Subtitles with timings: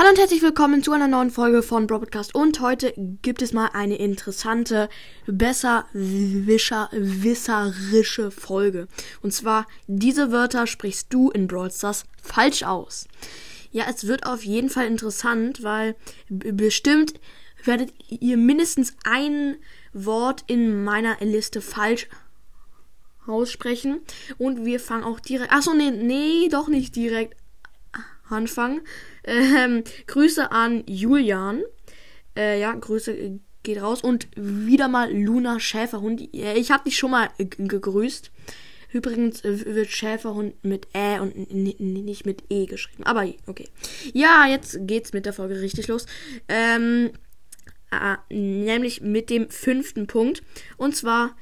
[0.00, 3.68] Hallo und herzlich willkommen zu einer neuen Folge von Broadcast und heute gibt es mal
[3.74, 4.88] eine interessante,
[5.26, 7.50] besser wisserische
[8.30, 8.88] Folge.
[9.20, 13.08] Und zwar, diese Wörter sprichst du in Brawl Stars falsch aus.
[13.72, 15.96] Ja, es wird auf jeden Fall interessant, weil
[16.30, 17.20] bestimmt
[17.62, 19.58] werdet ihr mindestens ein
[19.92, 22.08] Wort in meiner Liste falsch
[23.26, 24.00] aussprechen.
[24.38, 25.52] Und wir fangen auch direkt.
[25.52, 27.36] Achso, nee, nee, doch nicht direkt
[28.30, 28.80] anfangen.
[29.24, 31.62] Ähm, Grüße an Julian.
[32.36, 34.02] Äh, ja, Grüße geht raus.
[34.02, 36.28] Und wieder mal Luna Schäferhund.
[36.32, 38.30] Ich habe dich schon mal gegrüßt.
[38.92, 43.04] Übrigens äh, wird Schäferhund mit Ä und nicht mit E geschrieben.
[43.04, 43.68] Aber okay.
[44.12, 46.06] Ja, jetzt geht's mit der Folge richtig los.
[46.48, 47.10] Ähm,
[47.90, 50.42] äh, nämlich mit dem fünften Punkt.
[50.76, 51.36] Und zwar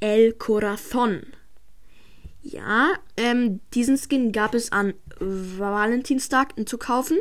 [0.00, 1.22] El Corazon.
[2.42, 7.18] Ja, ähm, diesen Skin gab es an Valentinstag zu kaufen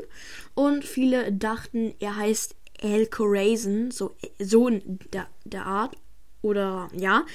[0.56, 5.96] und viele dachten, er heißt El Corazon, so, so in der, der Art.
[6.42, 7.26] Oder ja.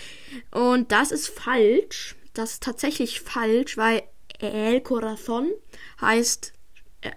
[0.52, 2.16] Und das ist falsch.
[2.34, 4.02] Das ist tatsächlich falsch, weil
[4.38, 5.50] El Corazon
[6.00, 6.52] heißt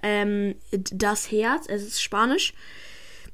[0.03, 1.65] ähm, das Herz.
[1.67, 2.53] Es ist Spanisch.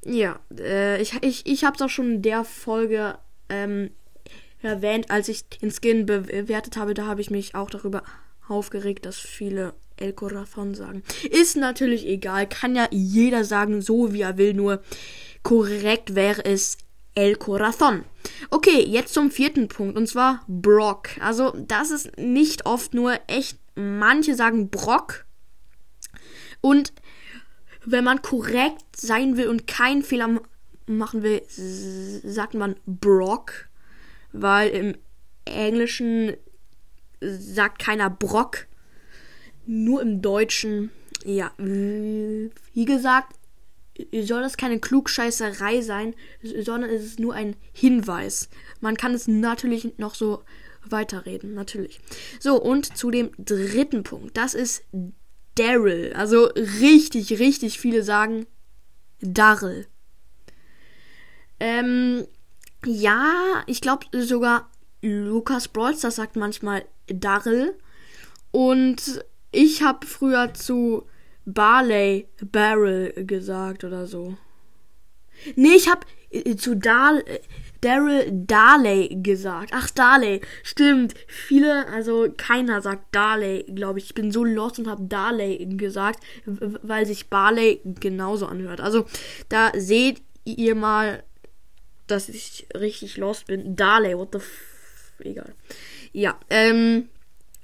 [0.03, 3.17] Ja, äh, ich, ich, ich habe es auch schon in der Folge
[3.49, 3.91] ähm,
[4.61, 6.93] erwähnt, als ich den Skin bewertet habe.
[6.93, 8.03] Da habe ich mich auch darüber
[8.47, 11.03] aufgeregt, dass viele El Corazon sagen.
[11.29, 14.81] Ist natürlich egal, kann ja jeder sagen, so wie er will, nur
[15.43, 16.77] korrekt wäre es
[17.15, 18.03] El Corazon.
[18.49, 21.09] Okay, jetzt zum vierten Punkt und zwar Brock.
[21.19, 25.25] Also, das ist nicht oft nur echt, manche sagen Brock
[26.61, 26.93] und
[27.85, 30.39] wenn man korrekt sein will und keinen Fehler
[30.85, 33.69] machen will, sagt man Brock,
[34.31, 34.95] weil im
[35.45, 36.35] Englischen
[37.19, 38.67] sagt keiner Brock,
[39.65, 40.91] nur im Deutschen,
[41.23, 43.35] ja, wie gesagt,
[44.21, 48.49] soll das keine Klugscheißerei sein, sondern es ist nur ein Hinweis.
[48.79, 50.43] Man kann es natürlich noch so
[50.85, 51.99] weiterreden, natürlich.
[52.39, 54.35] So, und zu dem dritten Punkt.
[54.37, 54.83] Das ist
[55.55, 56.13] Daryl.
[56.13, 58.47] Also richtig, richtig viele sagen
[59.21, 59.87] Darrell.
[61.59, 62.25] Ähm,
[62.85, 64.71] ja, ich glaube sogar
[65.01, 67.75] Lukas Brawlster sagt manchmal Darrell.
[68.51, 71.07] Und ich habe früher zu
[71.45, 74.37] Barley Barrel gesagt oder so.
[75.55, 77.21] Nee, ich habe äh, zu Dar
[77.81, 79.71] Daryl Darley gesagt.
[79.73, 80.41] Ach, Darley.
[80.61, 81.15] Stimmt.
[81.27, 84.05] Viele, also keiner sagt Darley, glaube ich.
[84.05, 88.81] Ich bin so lost und habe Darley gesagt, weil sich Barley genauso anhört.
[88.81, 89.05] Also,
[89.49, 91.23] da seht ihr mal,
[92.05, 93.75] dass ich richtig lost bin.
[93.75, 95.13] Darley, what the f...
[95.19, 95.55] Egal.
[96.13, 97.09] Ja, ähm...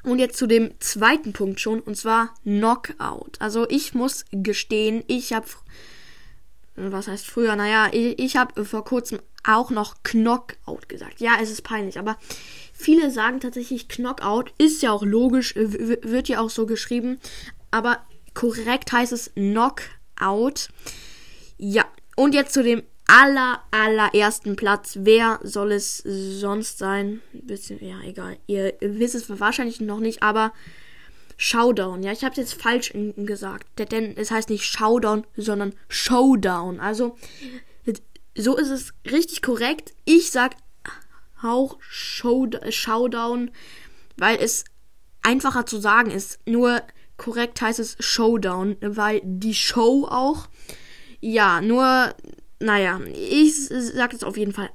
[0.07, 3.33] Und jetzt zu dem zweiten Punkt schon, und zwar Knockout.
[3.39, 5.47] Also ich muss gestehen, ich habe,
[6.77, 11.19] was heißt früher, naja, ich, ich habe vor kurzem auch noch Knockout gesagt.
[11.19, 12.17] Ja, es ist peinlich, aber
[12.71, 17.19] viele sagen tatsächlich Knockout, ist ja auch logisch, wird ja auch so geschrieben,
[17.71, 17.97] aber
[18.33, 20.69] korrekt heißt es Knockout.
[21.57, 21.83] Ja,
[22.15, 24.97] und jetzt zu dem aller, allerersten Platz.
[25.01, 27.21] Wer soll es sonst sein?
[27.33, 28.37] Bisschen, ja, egal.
[28.47, 30.53] Ihr wisst es wahrscheinlich noch nicht, aber
[31.37, 32.03] Showdown.
[32.03, 33.67] Ja, ich habe jetzt falsch gesagt.
[33.91, 36.79] Denn es heißt nicht Showdown, sondern Showdown.
[36.79, 37.15] Also,
[38.35, 39.93] so ist es richtig korrekt.
[40.05, 40.55] Ich sag
[41.41, 43.51] auch Showdown,
[44.17, 44.65] weil es
[45.21, 46.39] einfacher zu sagen ist.
[46.47, 46.81] Nur
[47.17, 50.49] korrekt heißt es Showdown, weil die Show auch.
[51.19, 52.13] Ja, nur
[52.59, 54.69] naja, ich sage jetzt auf jeden Fall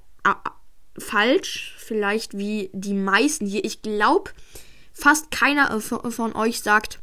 [0.97, 1.75] falsch.
[1.78, 3.65] Vielleicht wie die meisten hier.
[3.65, 4.31] Ich glaube,
[4.93, 7.00] fast keiner von euch sagt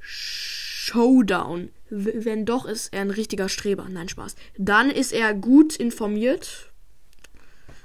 [0.00, 1.70] Showdown.
[1.90, 3.86] Wenn doch, ist er ein richtiger Streber.
[3.88, 4.34] Nein, Spaß.
[4.58, 6.70] Dann ist er gut informiert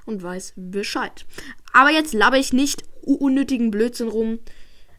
[0.06, 1.26] und weiß Bescheid.
[1.72, 4.40] Aber jetzt laber ich nicht unnötigen Blödsinn rum.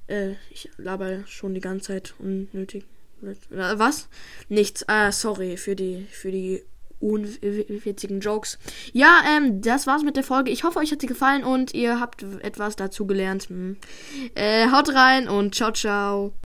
[0.06, 2.84] Äh, ich laber schon die ganze Zeit unnötig.
[3.50, 4.08] Was?
[4.48, 4.84] Nichts.
[4.88, 6.62] Äh, sorry für die, für die
[7.04, 8.58] unwitzigen Jokes.
[8.92, 10.50] Ja, ähm, das war's mit der Folge.
[10.50, 13.48] Ich hoffe, euch hat sie gefallen und ihr habt etwas dazu gelernt.
[13.48, 13.76] Hm.
[14.34, 16.34] Äh, haut rein und ciao, ciao.